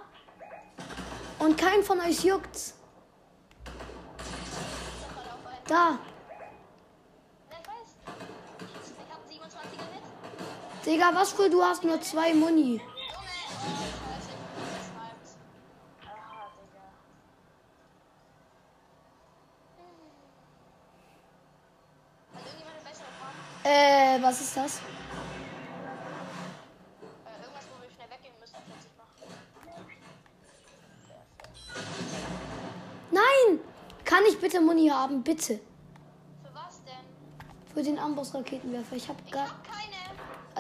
Und 1.40 1.58
kein 1.58 1.82
von 1.82 2.00
euch 2.00 2.24
juckt's. 2.24 2.76
Da. 5.66 5.74
Ja, 5.74 6.00
ich 7.50 7.58
weiß. 7.68 7.98
Ich 9.00 9.12
hab 9.12 9.50
27er 9.50 9.86
mit. 9.96 10.04
Digga, 10.86 11.12
was 11.14 11.32
für 11.32 11.50
du 11.50 11.64
hast 11.64 11.84
nur 11.84 12.02
zwei 12.02 12.34
Muni. 12.34 12.82
Ich? 23.64 23.70
Äh, 23.70 24.22
was 24.22 24.42
ist 24.42 24.58
das? 24.58 24.82
Irgendwas, 27.26 27.66
wo 27.72 27.82
wir 27.82 27.90
schnell 27.92 28.10
weggehen 28.10 28.34
müssen, 28.40 28.58
plötzlich 28.66 28.92
machen. 28.98 29.14
Nein! 33.12 33.60
Kann 34.04 34.24
ich 34.28 34.38
bitte 34.40 34.60
Muni 34.60 34.90
haben? 34.90 35.24
Bitte. 35.24 35.60
Für 36.44 36.54
was 36.54 36.84
denn? 36.84 37.74
Für 37.74 37.82
den 37.84 37.98
Amboss-Raketenwerfer. 37.98 38.96
Ich 38.98 39.08
hab 39.08 39.16
Ich 39.26 39.32
gar. 39.32 39.48
hab 39.48 39.64
keine. 39.64 39.73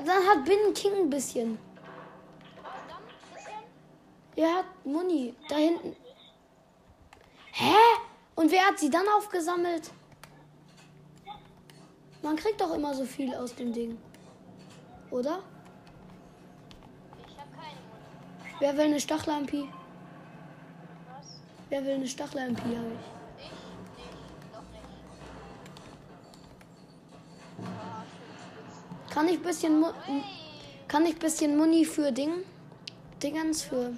Dann 0.06 0.28
hat 0.28 0.46
Bin 0.46 0.74
King 0.74 0.94
ein? 0.96 1.10
Bisschen? 1.10 1.58
Er 4.36 4.56
hat 4.56 4.66
Muni. 4.84 5.36
Da 5.48 5.56
hinten. 5.56 5.96
Hä? 7.52 7.76
Und 8.36 8.52
wer 8.52 8.66
hat 8.66 8.80
sie 8.80 8.90
dann 8.90 9.08
aufgesammelt? 9.18 9.92
Man 12.22 12.36
kriegt 12.36 12.60
doch 12.60 12.74
immer 12.74 12.94
so 12.94 13.06
viel 13.06 13.34
aus 13.36 13.54
dem 13.56 13.72
Ding. 13.72 13.98
Oder? 15.12 15.40
Ich 17.28 17.38
hab 17.38 17.54
keine 17.54 17.80
Muni. 17.90 18.56
Wer 18.60 18.78
will 18.78 18.86
eine 18.86 19.00
Stachlampi? 19.00 19.70
Was? 21.16 21.42
Wer 21.70 21.86
will 21.86 21.94
eine 21.96 22.08
Stachlampi, 22.08 22.62
habe 22.62 22.92
ich. 23.00 23.13
Kann 29.14 29.28
ich 29.28 29.40
bisschen 29.42 29.80
Mu 29.80 29.88
kann 30.88 31.06
ich 31.06 31.18
bisschen 31.18 31.56
Muni 31.56 31.86
für 31.86 32.12
Ding 32.12 32.44
Dingens 33.22 33.62
für 33.62 33.94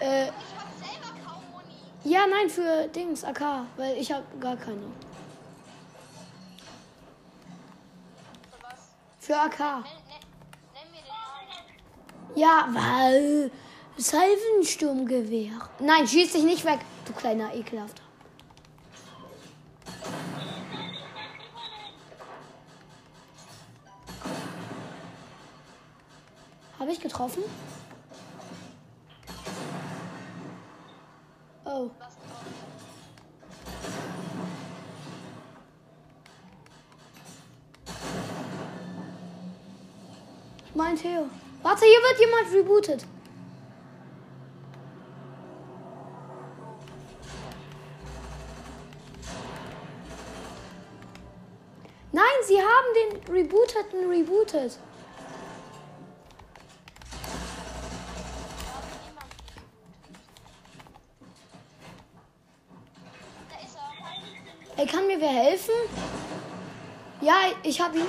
äh, 0.00 0.26
Ich 0.26 0.30
hab 0.30 0.68
selber 0.78 1.12
kaum 1.24 1.42
Muni. 1.52 2.12
ja 2.12 2.26
nein 2.26 2.50
für 2.50 2.88
Dings 2.88 3.22
AK, 3.24 3.66
weil 3.76 3.96
ich 3.98 4.10
habe 4.10 4.24
gar 4.40 4.56
keine. 4.56 4.88
Für 8.50 8.62
was? 8.62 8.80
Für 9.20 9.36
AK. 9.36 9.84
Ja, 12.34 12.68
weil 12.72 13.50
Salvensturmgewehr. 13.96 15.52
Nein, 15.80 16.08
schieß 16.08 16.32
dich 16.32 16.44
nicht 16.44 16.64
weg, 16.64 16.80
du 17.04 17.12
kleiner 17.12 17.54
ekelhafter. 17.54 18.01
Getroffen? 27.22 27.44
Oh. 31.64 31.90
Mein 40.74 40.96
Theo. 40.96 41.28
Warte, 41.62 41.84
hier 41.84 42.00
wird 42.00 42.18
jemand 42.18 42.52
rebootet. 42.52 43.06
Nein, 52.10 52.24
sie 52.46 52.58
haben 52.58 52.66
den 52.94 53.34
Rebooteten 53.34 54.10
rebootet. 54.10 54.78
Er. 64.82 64.86
Ey, 64.86 64.86
kann 64.86 65.06
mir 65.06 65.20
wer 65.20 65.28
helfen? 65.28 65.74
Ja, 67.20 67.34
ich 67.62 67.80
hab 67.80 67.94
ihn. 67.94 68.06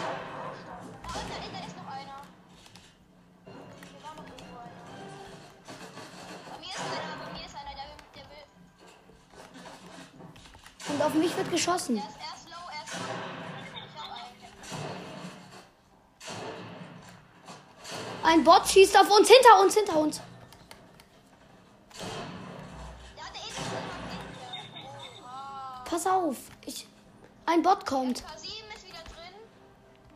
Und 10.90 11.02
auf 11.02 11.14
mich 11.14 11.36
wird 11.38 11.52
geschossen. 11.52 12.02
Ein 18.24 18.44
Bot 18.44 18.68
schießt 18.68 18.98
auf 18.98 19.10
uns, 19.10 19.28
hinter 19.28 19.62
uns, 19.62 19.76
hinter 19.76 19.98
uns. 19.98 20.22
Ein 27.64 27.76
Bot 27.76 27.86
kommt. 27.86 28.24
K7 28.24 28.76
ist 28.76 28.88
wieder 28.88 29.04
drin. 29.04 29.34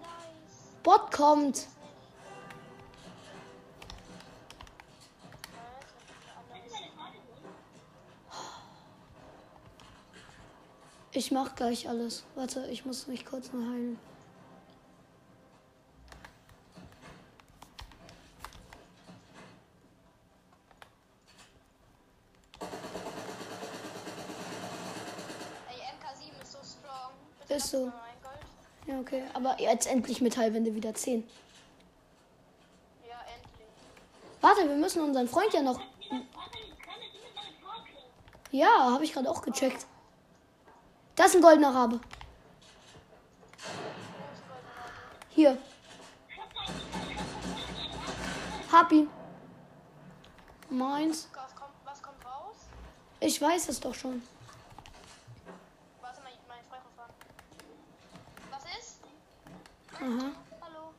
Nice. 0.02 0.74
Bot 0.84 1.12
kommt. 1.12 1.68
Ich 11.14 11.32
mach 11.32 11.56
gleich 11.56 11.90
alles. 11.90 12.26
Warte, 12.36 12.68
ich 12.68 12.86
muss 12.86 13.08
mich 13.08 13.26
kurz 13.26 13.52
noch 13.52 13.62
heilen. 13.62 13.98
Ey, 25.70 25.78
MK7 25.80 26.44
ist 26.44 26.52
so 26.52 26.60
strong. 26.60 27.14
Bitte 27.40 27.54
Ist 27.56 27.57
lass 27.57 27.57
so. 27.70 27.92
Ja, 28.86 29.00
okay. 29.00 29.24
Aber 29.34 29.60
jetzt 29.60 29.88
endlich 29.88 30.22
Metallwände 30.22 30.74
wieder 30.74 30.94
10. 30.94 31.28
Ja, 33.08 33.16
endlich. 33.22 33.68
Warte, 34.42 34.68
wir 34.68 34.76
müssen 34.76 35.02
unseren 35.04 35.28
Freund 35.28 35.54
ja 35.54 35.62
noch. 35.62 35.80
Ja, 38.52 38.92
habe 38.92 39.04
ich 39.04 39.14
gerade 39.14 39.30
auch 39.30 39.42
gecheckt. 39.42 39.86
Das 41.16 41.28
ist 41.28 41.36
ein 41.36 41.42
goldener 41.42 41.74
Rabe. 41.76 42.00
Hier. 45.30 45.58
Hab 48.72 48.92
ihn. 48.92 49.10
Meins. 50.70 51.30
Ich 53.20 53.42
weiß 53.42 53.70
es 53.70 53.80
doch 53.80 53.96
schon. 53.96 54.22
Warte 56.02 56.22
mal, 56.22 56.32
mein 56.48 56.64
Freund 56.70 56.84
ruft 56.86 57.00
an. 57.00 57.10
Was 58.52 58.64
ist? 58.78 59.00
Aha. 60.08 60.32
Hallo. 60.62 60.94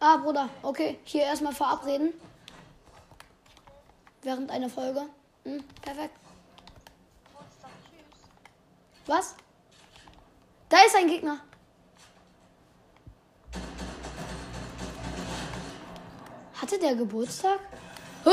Ah, 0.00 0.16
Bruder. 0.16 0.48
Okay, 0.62 0.98
hier 1.04 1.24
erstmal 1.24 1.52
verabreden. 1.52 2.14
Während 4.22 4.50
einer 4.50 4.70
Folge. 4.70 5.02
Hm, 5.44 5.62
perfekt. 5.82 6.16
Was? 9.06 9.34
Da 10.70 10.78
ist 10.86 10.96
ein 10.96 11.08
Gegner. 11.08 11.40
Hatte 16.54 16.78
der 16.78 16.94
Geburtstag? 16.94 17.60
Hä? 18.24 18.30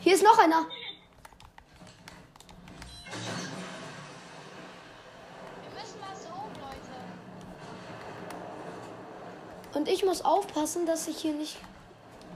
Hier 0.00 0.14
ist 0.14 0.24
noch 0.24 0.36
einer. 0.36 0.66
Und 9.88 9.94
ich 9.94 10.04
muss 10.04 10.20
aufpassen, 10.20 10.84
dass 10.84 11.08
ich 11.08 11.16
hier 11.16 11.32
nicht. 11.32 11.56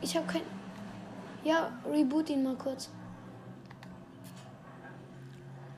Ich 0.01 0.17
habe 0.17 0.27
kein. 0.27 0.41
Ja, 1.45 1.71
reboot 1.85 2.31
ihn 2.31 2.43
mal 2.43 2.57
kurz. 2.57 2.89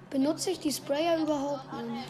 Benutze 0.09 0.51
ich 0.51 0.61
die 0.61 0.73
Sprayer 0.73 1.19
überhaupt 1.19 1.65
nicht? 1.83 2.07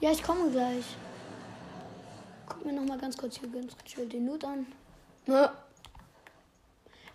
Ja, 0.00 0.10
ich 0.10 0.22
komme 0.22 0.50
gleich. 0.50 0.84
Guck 2.46 2.66
mir 2.66 2.74
noch 2.74 2.84
mal 2.84 2.98
ganz 2.98 3.16
kurz 3.16 3.38
hier 3.38 3.48
ganz 3.48 3.74
chill 3.86 4.06
den 4.06 4.26
Loot 4.26 4.44
an. 4.44 4.66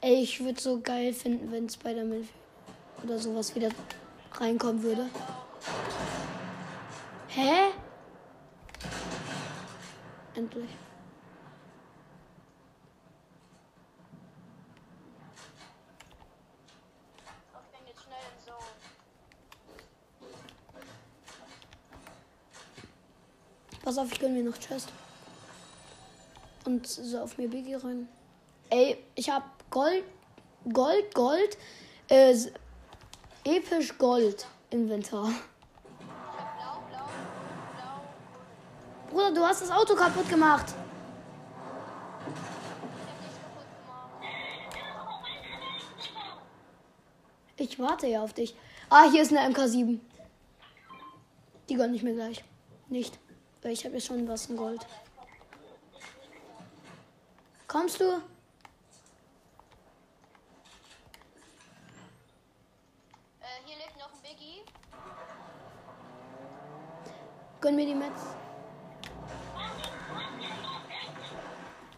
Ey, 0.02 0.24
ich 0.24 0.44
würde 0.44 0.60
so 0.60 0.80
geil 0.82 1.14
finden, 1.14 1.52
wenn 1.52 1.70
Spider-Man 1.70 2.28
oder 3.04 3.20
sowas 3.20 3.54
wieder 3.56 3.70
reinkommen 4.34 4.82
würde. 4.84 5.10
Hä? 7.28 7.72
Endlich. 10.36 10.70
Pass 23.86 24.00
auf, 24.00 24.12
ich 24.12 24.20
gönn 24.20 24.34
mir 24.34 24.44
noch 24.44 24.58
Chest. 24.58 24.90
Und 26.66 26.88
so 26.88 27.20
auf 27.20 27.38
mir 27.38 27.48
Biggie 27.48 27.76
rein. 27.76 28.10
Ey, 28.72 28.98
ich 29.14 29.30
hab 29.30 29.44
Gold, 29.70 30.04
Gold, 30.74 31.14
Gold, 31.14 31.56
äh, 32.08 32.36
episch 33.46 33.98
Gold 33.98 34.46
Inventar. 34.70 35.32
Bruder, 39.10 39.32
du 39.32 39.46
hast 39.46 39.62
das 39.62 39.72
Auto 39.72 39.96
kaputt 39.96 40.30
gemacht. 40.30 40.74
Ich 47.58 47.80
warte 47.80 48.08
ja 48.08 48.22
auf 48.22 48.34
dich. 48.34 48.54
Ah, 48.90 49.10
hier 49.10 49.22
ist 49.22 49.34
eine 49.34 49.54
MK7. 49.54 50.00
Die 51.70 51.76
gönn 51.76 51.96
ich 51.96 52.04
mir 52.04 52.14
gleich. 52.14 52.44
Nicht. 52.90 53.18
Weil 53.62 53.72
ich 53.72 53.86
habe 53.86 53.96
ja 53.96 54.02
schon 54.02 54.28
was 54.28 54.48
in 54.48 54.58
Gold. 54.58 54.86
Kommst 57.68 58.00
du? 58.00 58.04
Äh, 58.06 58.20
hier 63.66 63.78
lebt 63.78 63.98
noch 63.98 64.14
ein 64.14 64.22
Biggie. 64.22 64.62
Gönn 67.66 67.78
mir 67.78 67.88
die 67.88 67.96
Metz. 67.96 68.22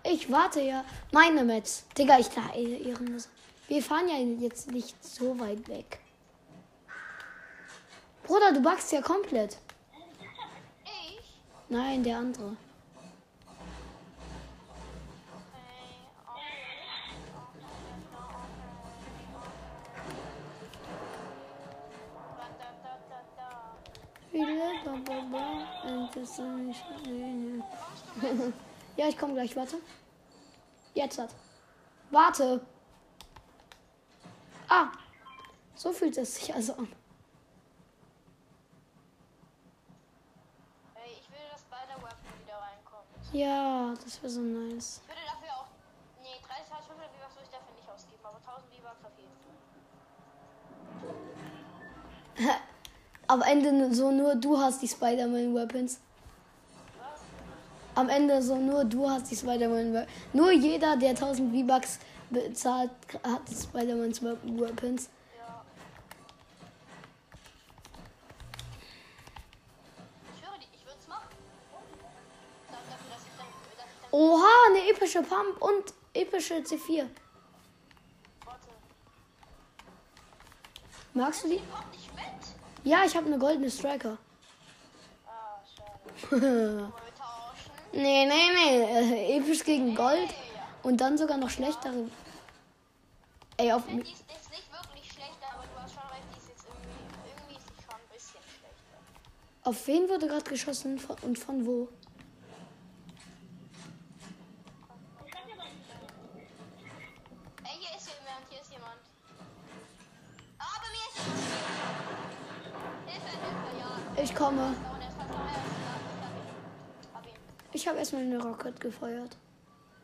Ich 0.02 0.32
warte 0.32 0.62
ja. 0.62 0.86
Meine 1.12 1.44
Metz. 1.44 1.84
Digga, 1.98 2.20
ich 2.20 2.30
da 2.30 2.54
ehrenlos. 2.54 3.28
Wir 3.68 3.84
fahren 3.84 4.08
ja 4.08 4.16
jetzt 4.16 4.72
nicht 4.72 5.04
so 5.04 5.38
weit 5.42 5.68
weg. 5.68 6.00
Bruder, 8.24 8.54
du 8.54 8.62
backst 8.62 8.94
ja 8.94 9.02
komplett. 9.02 9.58
Ich? 10.86 11.42
Nein, 11.68 12.02
der 12.02 12.20
andere. 12.20 12.56
Viele 24.38 25.02
Baba 25.04 25.66
and 25.84 26.14
the 26.14 26.24
sun 26.24 26.70
is 26.70 26.78
shining. 26.78 27.64
Kommst 28.22 28.22
du 28.22 28.46
mit? 28.46 28.54
Ja, 28.96 29.08
ich 29.08 29.18
komme 29.18 29.34
gleich, 29.34 29.56
warte. 29.56 29.78
Jetzt 30.94 31.18
hat. 31.18 31.34
Warte. 32.12 32.62
Ah. 34.70 34.92
So 35.74 35.92
fühlt 35.92 36.16
es 36.20 36.36
sich 36.36 36.54
also 36.54 36.74
an. 36.74 36.88
Ey, 40.94 41.14
ich 41.20 41.32
will, 41.32 41.40
dass 41.52 41.62
Spider-Weapon 41.62 42.40
wieder 42.44 42.58
reinkommt. 42.58 43.08
Ja, 43.34 43.96
das 44.04 44.22
wäre 44.22 44.30
so 44.30 44.42
nice. 44.42 45.02
Ich 45.02 45.10
würde 45.10 45.22
dafür 45.26 45.52
auch. 45.56 45.68
Nee, 46.22 46.38
30.500 46.46 46.78
V-Bucks 46.86 47.36
würde 47.36 47.46
ich 47.46 47.50
dafür 47.50 47.74
nicht 47.76 47.90
ausgeben, 47.90 48.24
aber 48.24 48.38
1000 48.38 48.72
V-Bucks 48.72 49.04
auf 49.04 49.18
jeden 49.18 49.34
Fall. 52.38 52.62
Am 53.28 53.42
Ende 53.42 53.94
so 53.94 54.12
nur 54.12 54.36
du 54.36 54.58
hast 54.58 54.82
die 54.82 54.88
Spider-Man 54.88 55.54
Weapons. 55.54 56.00
Was? 56.98 57.20
Am 57.96 58.10
Ende 58.10 58.42
so 58.42 58.56
nur 58.56 58.86
du 58.86 59.10
hast 59.10 59.30
die 59.30 59.36
Spider-Man 59.36 59.94
Weapons. 59.94 60.12
Nur 60.34 60.52
jeder, 60.52 60.96
der 60.96 61.10
1000 61.10 61.54
V-Bucks 61.54 62.00
bezahlt, 62.30 62.92
hat 63.24 63.42
die 63.50 63.56
Spider-Man 63.56 64.12
Weapons. 64.60 65.10
Ja. 65.38 65.62
Ich 70.36 70.42
höre 70.48 70.58
die, 70.60 70.68
ich 70.74 70.86
würde 70.86 70.98
es 71.02 71.08
machen. 71.08 71.28
Da- 72.70 72.78
Dafür, 72.78 73.10
dass 73.14 73.24
ich 73.24 73.38
dann. 73.38 73.48
Dass 73.78 73.86
ich 73.86 74.12
dann 74.12 74.20
Oha, 74.20 74.54
eine 74.70 74.90
epische 74.90 75.22
Pump 75.22 75.62
und 75.62 75.94
epische 76.14 76.56
C4. 76.64 77.08
warte. 78.46 78.68
Magst 81.14 81.44
du 81.44 81.50
die? 81.50 81.62
Ja, 82.84 83.04
ich 83.06 83.16
habe 83.16 83.28
eine 83.28 83.38
goldene 83.38 83.70
Striker. 83.70 84.18
Ah, 85.26 85.60
nee, 87.92 88.26
nee, 88.26 88.26
nee. 88.26 88.84
Äh, 88.84 89.38
episch 89.38 89.64
gegen 89.64 89.96
Gold. 89.96 90.34
Und 90.84 91.02
dann 91.02 91.18
sogar 91.18 91.38
noch 91.38 91.50
schlechtere. 91.50 92.10
Ey, 93.58 93.72
auf 93.74 93.82
Ich 93.86 93.90
finde, 93.90 94.04
die 94.04 94.12
ist 94.12 94.24
jetzt 94.30 94.50
nicht 94.52 94.72
wirklich 94.72 95.12
schlechter, 95.12 95.48
aber 95.54 95.64
du 95.64 95.82
hast 95.82 95.94
schon 95.94 96.04
recht, 96.04 96.24
die 96.34 96.40
ist 96.40 96.48
jetzt 96.50 96.66
irgendwie. 96.68 97.30
Irgendwie 97.36 97.56
ist 97.58 97.66
die 97.70 97.84
schon 97.84 97.96
ein 97.96 98.14
bisschen 98.14 98.42
schlechter. 98.44 99.70
Auf 99.70 99.88
wen 99.88 100.10
wurde 100.10 100.28
gerade 100.28 100.50
geschossen 100.50 101.00
Von- 101.00 101.18
und 101.24 101.40
von 101.40 101.66
wo? 101.66 101.90
Komme. 114.38 114.76
Ich 117.74 117.88
habe 117.88 117.98
erstmal 117.98 118.22
eine 118.22 118.42
Rocket 118.42 118.80
gefeuert. 118.80 119.36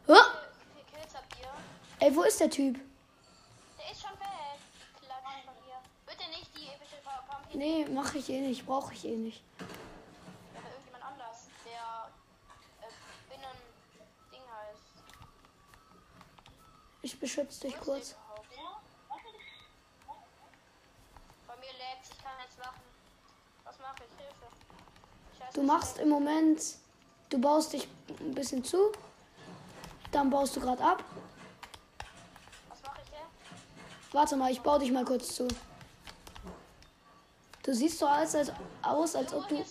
Ihr? 0.07 0.15
Ey, 1.99 2.15
wo 2.15 2.23
ist 2.23 2.39
der 2.39 2.49
Typ? 2.49 2.79
Der 3.77 3.91
ist 3.91 4.01
schon 4.01 4.11
weg. 4.11 4.59
Klatsch 4.99 5.45
von 5.45 5.53
hier. 5.63 5.79
Bitte 6.05 6.29
nicht 6.29 6.49
die 6.55 6.67
epische 6.67 6.97
Pump 7.03 7.53
Nee, 7.53 7.85
mache 7.85 8.17
ich 8.17 8.29
eh 8.29 8.41
nicht. 8.41 8.65
Brauche 8.65 8.93
ich 8.93 9.05
eh 9.05 9.15
nicht. 9.15 9.41
Aber 9.59 10.67
irgendjemand 10.67 11.03
anders, 11.05 11.47
der 11.65 12.09
äh, 12.87 12.91
binnen 13.29 13.57
Ding 14.31 14.41
heißt. 14.41 15.03
Ich 17.03 17.19
beschütze 17.19 17.61
dich 17.61 17.79
kurz. 17.79 18.09
der 18.09 18.17
überhaupt? 18.17 18.47
Bei 21.47 21.55
mir 21.55 21.71
lädt 21.71 22.03
ich 22.03 22.23
kann 22.23 22.37
nichts 22.37 22.57
machen. 22.57 22.81
Was 23.63 23.79
mache 23.79 24.03
ich? 24.03 24.11
Hilfe. 24.19 24.47
Scheiße, 25.31 25.32
Du 25.53 25.63
machst 25.63 25.97
im 25.99 26.09
Moment. 26.09 26.61
Du 27.29 27.39
baust 27.39 27.73
dich 27.73 27.87
ein 28.19 28.33
bisschen 28.33 28.63
zu. 28.63 28.91
Dann 30.11 30.29
baust 30.29 30.55
du 30.55 30.59
gerade 30.61 30.83
ab. 30.83 31.03
Was 32.69 32.81
mache 32.83 33.01
ich 33.03 33.09
hier? 33.09 33.25
Warte 34.11 34.35
mal, 34.35 34.51
ich 34.51 34.61
baue 34.61 34.79
dich 34.79 34.91
mal 34.91 35.05
kurz 35.05 35.35
zu. 35.35 35.47
Du 37.63 37.73
siehst 37.73 37.97
so 37.97 38.05
alles 38.05 38.35
als, 38.35 38.51
aus, 38.81 39.15
als 39.15 39.33
ob 39.33 39.47
du. 39.47 39.63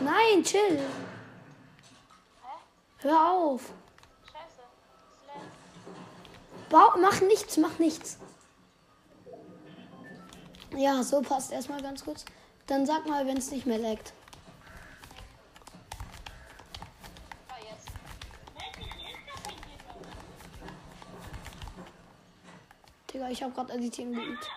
Nein, 0.00 0.42
chill. 0.42 0.78
Hä? 0.78 0.82
Hör 2.98 3.30
auf. 3.32 3.62
Scheiße. 4.24 4.62
Bau, 6.68 6.94
mach 6.98 7.20
nichts, 7.20 7.56
mach 7.56 7.78
nichts. 7.78 8.18
Ja, 10.76 11.02
so 11.02 11.20
passt 11.20 11.52
erstmal 11.52 11.80
ganz 11.82 12.04
kurz. 12.04 12.24
Dann 12.70 12.86
sag 12.86 13.04
mal, 13.04 13.26
wenn 13.26 13.36
es 13.36 13.50
nicht 13.50 13.66
mehr 13.66 13.80
jetzt. 13.80 14.12
Digga, 23.12 23.28
ich 23.28 23.42
habe 23.42 23.52
gerade 23.52 23.72
Editieren 23.72 24.12
geübt. 24.12 24.48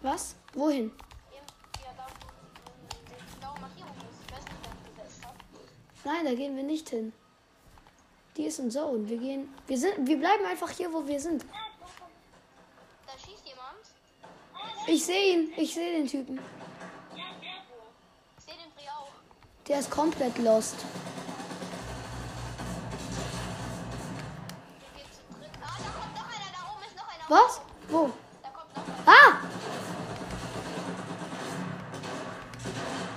Was? 0.00 0.36
Wohin? 0.54 0.90
Nein, 6.04 6.26
da 6.26 6.34
gehen 6.34 6.54
wir 6.54 6.62
nicht 6.62 6.90
hin. 6.90 7.12
Die 8.36 8.44
ist 8.44 8.58
in 8.58 8.70
Zone. 8.70 9.08
Wir 9.08 9.16
gehen. 9.16 9.54
Wir 9.66 9.78
sind. 9.78 10.06
Wir 10.06 10.18
bleiben 10.18 10.44
einfach 10.44 10.70
hier, 10.70 10.92
wo 10.92 11.06
wir 11.06 11.18
sind. 11.18 11.44
Da 13.06 13.12
schießt 13.12 13.46
jemand. 13.46 13.78
Ich 14.86 15.04
sehe 15.04 15.34
ihn. 15.34 15.52
Ich 15.56 15.72
sehe 15.72 15.98
den 15.98 16.06
Typen. 16.06 16.38
Ich 18.38 18.44
sehe 18.44 18.54
den 18.54 18.70
Brie 18.74 18.88
auch. 18.90 19.08
Der 19.66 19.78
ist 19.78 19.90
komplett 19.90 20.36
lost. 20.38 20.76
Ah. 25.62 25.78
Was? 27.28 27.60
Wo? 27.88 28.10
Da 28.42 28.48
kommt 28.50 28.76
noch 28.76 29.06
einer. 29.06 29.06
Ah! 29.06 29.40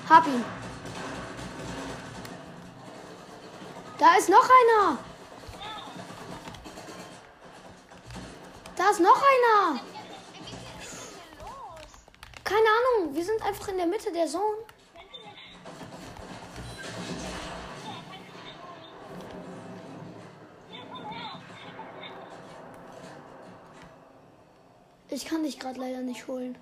Hab 0.09 0.27
ihn. 0.27 0.56
ist 4.27 4.33
noch 4.33 4.49
einer. 4.49 4.97
Da 8.75 8.89
ist 8.89 8.99
noch 8.99 9.23
einer. 9.23 9.79
Keine 12.43 12.67
Ahnung, 12.67 13.15
wir 13.15 13.23
sind 13.23 13.41
einfach 13.41 13.69
in 13.69 13.77
der 13.77 13.85
Mitte 13.85 14.11
der 14.11 14.27
Zone. 14.27 14.57
Ich 25.09 25.25
kann 25.25 25.43
dich 25.43 25.57
gerade 25.57 25.79
leider 25.79 26.01
nicht 26.01 26.27
holen. 26.27 26.57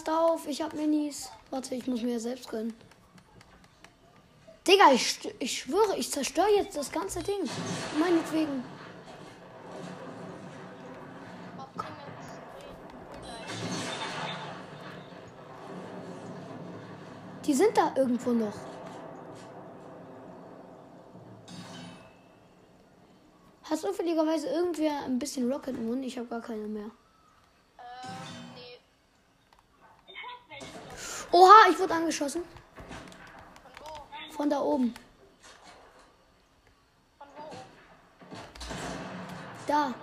Passt 0.00 0.18
auf, 0.18 0.48
ich 0.48 0.62
hab 0.62 0.72
Minis. 0.72 1.28
Warte, 1.50 1.74
ich 1.74 1.86
muss 1.86 2.00
mir 2.00 2.12
ja 2.12 2.18
selbst 2.18 2.48
gönnen. 2.48 2.72
Digga, 4.66 4.92
ich, 4.94 5.18
ich 5.38 5.58
schwöre, 5.58 5.98
ich 5.98 6.10
zerstöre 6.10 6.48
jetzt 6.56 6.74
das 6.74 6.90
ganze 6.90 7.22
Ding. 7.22 7.42
Meinetwegen. 7.98 8.64
Die 17.44 17.52
sind 17.52 17.76
da 17.76 17.92
irgendwo 17.94 18.30
noch. 18.30 18.54
Hat 23.64 23.78
zufälligerweise 23.78 24.48
irgendwer 24.48 25.04
ein 25.04 25.18
bisschen 25.18 25.52
Rocket 25.52 25.78
Moon? 25.78 26.02
Ich 26.02 26.16
habe 26.16 26.28
gar 26.28 26.40
keine 26.40 26.68
mehr. 26.68 26.90
Oha, 31.32 31.70
ich 31.70 31.78
wurde 31.78 31.94
angeschossen. 31.94 32.42
Von 34.32 34.50
da 34.50 34.60
oben. 34.60 34.94
Da. 39.66 39.94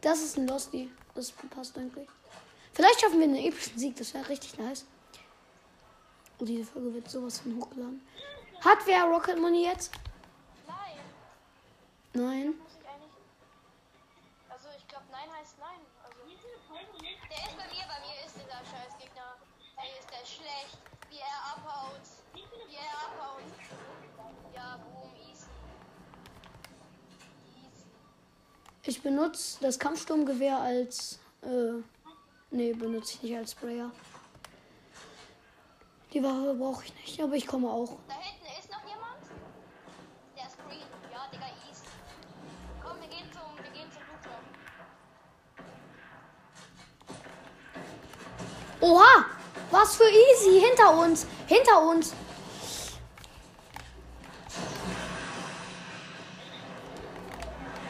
Das 0.00 0.20
ist 0.20 0.36
ein 0.36 0.48
Losty. 0.48 0.90
Das 1.14 1.30
passt 1.30 1.78
eigentlich. 1.78 2.08
Vielleicht 2.72 3.00
schaffen 3.00 3.20
wir 3.20 3.26
einen 3.26 3.36
epischen 3.36 3.78
Sieg. 3.78 3.96
Das 3.96 4.12
wäre 4.14 4.28
richtig 4.28 4.58
nice. 4.58 4.84
Und 6.38 6.48
diese 6.48 6.64
Folge 6.64 6.94
wird 6.94 7.08
sowas 7.08 7.38
von 7.38 7.56
hochgeladen. 7.56 8.04
Hat 8.64 8.78
wer 8.86 9.04
Rocket 9.04 9.38
Money 9.38 9.66
jetzt? 9.66 9.92
Nein. 10.66 10.76
Nein. 12.12 12.46
Muss 12.58 12.72
ich 12.80 12.88
eigentlich. 12.88 13.12
Also, 14.48 14.68
ich 14.76 14.88
glaube, 14.88 15.04
nein 15.12 15.28
heißt 15.38 15.54
nein. 15.60 15.80
Also. 16.02 16.18
Der 17.34 17.42
ist 17.48 17.56
bei 17.56 17.64
mir, 17.64 17.84
bei 17.88 17.98
mir 18.06 18.24
ist 18.24 18.34
dieser 18.36 18.62
scheiß 18.62 18.96
Gegner. 18.98 19.36
Ey, 19.76 19.90
ist 19.98 20.08
der 20.10 20.24
schlecht. 20.24 20.78
Wie 21.10 21.18
er 21.18 21.38
abhaut. 21.52 22.00
Wie 22.32 22.74
er 22.76 22.94
abhaut. 23.06 23.42
Ja, 24.54 24.76
boom, 24.76 25.10
easy. 25.16 25.46
Easy. 27.56 27.86
Ich 28.84 29.02
benutze 29.02 29.58
das 29.60 29.78
Kampfsturmgewehr 29.78 30.58
als. 30.58 31.18
Äh, 31.42 31.82
nee, 32.50 32.72
benutze 32.72 33.14
ich 33.14 33.22
nicht 33.22 33.36
als 33.36 33.52
Sprayer. 33.52 33.90
Die 36.12 36.22
Waffe 36.22 36.54
brauche 36.54 36.84
ich 36.84 36.94
nicht, 36.94 37.20
aber 37.20 37.34
ich 37.34 37.46
komme 37.46 37.68
auch. 37.68 37.98
Da 38.06 38.14
hinten 38.14 38.46
ist 38.58 38.70
noch 38.70 38.84
jemand. 38.86 39.18
Der 40.36 40.46
ist 40.46 40.56
green. 40.58 40.86
Ja, 41.12 41.26
Digga, 41.32 41.46
easy. 41.68 41.86
Komm, 42.80 43.00
wir 43.00 43.08
gehen 43.08 43.28
zum, 43.32 43.56
wir 43.56 43.72
gehen 43.72 43.90
zum 43.90 44.02
Looter. 44.02 44.53
Oha! 48.84 49.24
Was 49.70 49.96
für 49.96 50.04
easy! 50.04 50.60
Hinter 50.60 50.94
uns! 50.98 51.26
Hinter 51.46 51.80
uns! 51.80 52.12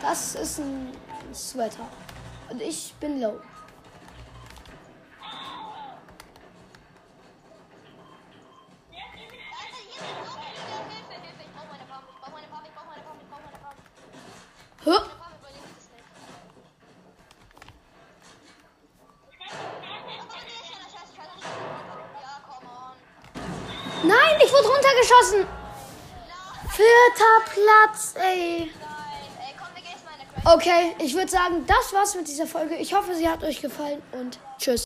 Das 0.01 0.37
ist 0.37 0.61
ein 0.61 0.97
Sweater. 1.35 1.89
Und 2.49 2.63
ich 2.63 2.95
bin 3.01 3.21
low. 3.21 3.41
Der 30.17 30.43
Crash. 30.43 30.55
Okay, 30.55 30.95
ich 30.99 31.15
würde 31.15 31.31
sagen, 31.31 31.65
das 31.67 31.93
war's 31.93 32.15
mit 32.15 32.29
dieser 32.29 32.47
Folge. 32.47 32.77
Ich 32.77 32.95
hoffe, 32.95 33.15
sie 33.15 33.29
hat 33.29 33.43
euch 33.43 33.61
gefallen 33.61 34.03
und. 34.13 34.39